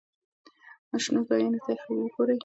شنو 1.03 1.21
ځایونو 1.29 1.59
ته 1.65 1.71
وګورئ. 2.01 2.37